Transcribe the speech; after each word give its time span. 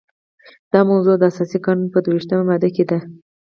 دا 0.73 0.79
موضوع 0.91 1.15
د 1.17 1.23
اساسي 1.31 1.57
قانون 1.65 1.87
په 1.91 1.99
دوه 2.03 2.13
ویشتمه 2.13 2.43
ماده 2.49 2.69
کې 2.75 2.83
ده. 2.89 2.99